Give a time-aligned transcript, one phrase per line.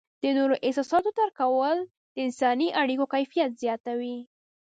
[0.21, 1.77] د نورو د احساساتو درک کول
[2.13, 4.17] د انسانی اړیکو کیفیت زیاتوي.